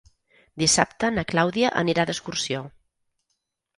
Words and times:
Dissabte 0.61 1.11
na 1.19 1.25
Clàudia 1.33 1.73
anirà 1.85 2.07
d'excursió. 2.11 2.67